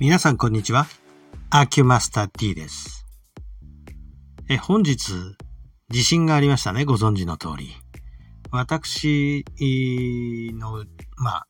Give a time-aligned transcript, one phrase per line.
[0.00, 0.86] 皆さんこんにちは。
[1.50, 3.04] アキュマスター T です。
[4.48, 5.12] え、本日、
[5.90, 6.84] 地震がありましたね。
[6.84, 7.74] ご存知の通り。
[8.52, 9.44] 私
[10.54, 10.84] の、
[11.16, 11.46] まあ、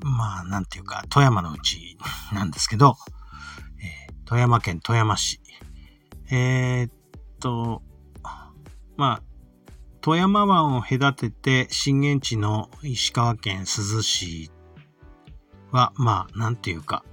[0.00, 1.96] まあ、なんていうか、富山のうち
[2.34, 2.98] なんですけど、
[3.82, 5.40] えー富山県富山市。
[6.30, 6.92] えーっ
[7.40, 7.82] と、
[8.98, 9.22] まあ、
[10.02, 14.50] 富山湾を隔てて震源地の石川県珠洲市
[15.70, 17.04] は、まあ、なんていうか、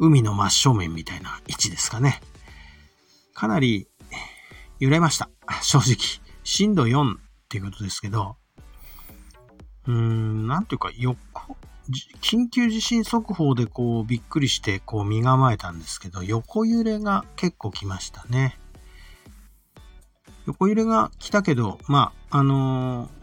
[0.00, 2.20] 海の真正面みたいな位置ですかね。
[3.34, 3.86] かなり
[4.78, 5.28] 揺れました。
[5.62, 5.96] 正直。
[6.42, 8.36] 震度4っていうことですけど、
[9.86, 11.18] うーん、なんていうか、横、
[12.22, 18.58] 緊急地震速報でこうびっくりしてこう身構えたんですけど、横揺れが結構来ましたね。
[20.46, 23.20] 横揺れが来たけど、まあ、あのー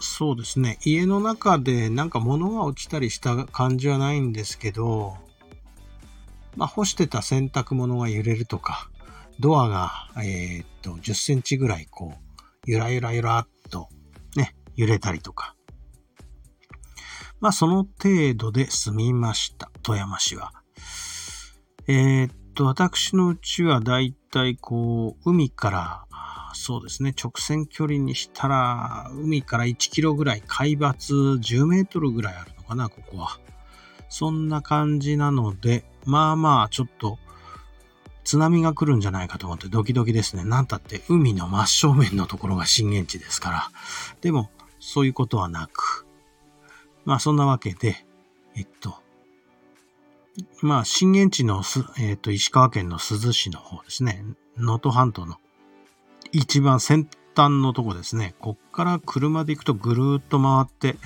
[0.00, 0.78] そうですね。
[0.84, 5.16] 家の中でなんか物が落ちたりした感じはないんですけど、
[6.58, 8.90] まあ、干してた洗濯物が揺れるとか、
[9.38, 12.34] ドアが、えーっと、10センチぐらいこう、
[12.66, 13.88] ゆらゆらゆらっと
[14.34, 15.54] ね、揺れたりとか。
[17.38, 19.70] まあ、その程度で済みました。
[19.84, 20.50] 富山市は。
[21.86, 26.04] えーっと、私のうちはだいたいこう、海から、
[26.54, 33.38] そうですね、直線距離にしたら、海から1キロぐらい、海抜10メートルぐらいあるのかな、ここは。
[34.08, 37.18] そんな感じなので、まあまあ、ちょっと、
[38.24, 40.44] 津波が来るんじゃないかと思ってドキドキですね。
[40.44, 43.70] なんたって海の真正面のところが震源地ですから。
[44.22, 44.50] でも、
[44.80, 46.06] そういうことはなく。
[47.04, 48.06] まあ、そんなわけで、
[48.56, 48.96] えっと、
[50.62, 54.24] まあ、震源地のす、えっと、石川県の珠洲市の方ですね。
[54.56, 55.36] 能登半島の
[56.32, 57.06] 一番先
[57.36, 58.34] 端のとこですね。
[58.38, 60.96] こっから車で行くとぐるーっと回って、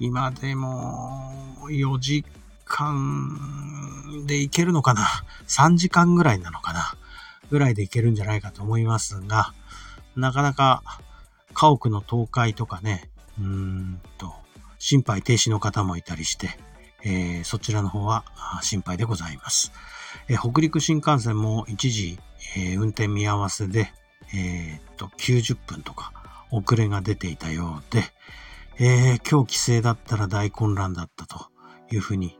[0.00, 1.32] 今でも
[1.70, 2.26] 4時
[2.66, 3.63] 間
[4.26, 5.06] で行けるのかな
[5.46, 6.94] ?3 時間ぐらいなのかな？
[7.50, 9.52] ぐらいで行けるんじゃないかと思いますが、
[10.16, 10.82] なかなか
[11.52, 14.32] 家屋の倒壊とかね、うーんと、
[14.78, 16.50] 心肺停止の方もいたりして、
[17.04, 18.24] えーそちらの方は
[18.62, 19.72] 心配でございます。
[20.28, 22.18] えー北陸新幹線も一時、
[22.56, 23.92] えー運転見合わせで、
[24.34, 26.12] えっと、90分とか
[26.50, 28.04] 遅れが出ていたようで、
[28.78, 31.46] え今日帰省だったら大混乱だったと
[31.92, 32.38] いうふうに、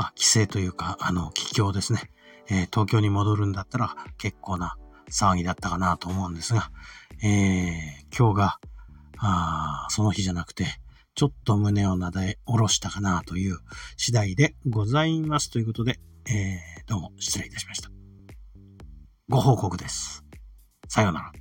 [0.00, 2.10] あ、帰省というか、あの、帰郷ですね。
[2.48, 4.76] えー東京に戻るんだったら結構な
[5.08, 6.70] 騒ぎだったかなと思うんですが、
[7.22, 8.58] えー今日が、
[9.18, 10.66] あその日じゃなくて、
[11.14, 13.58] ちょっと胸をなで下ろしたかなという
[13.96, 17.90] 次第でございますということで、えーどうも失礼いたしました。
[19.28, 20.24] ご報告です。
[20.88, 21.39] さようなら。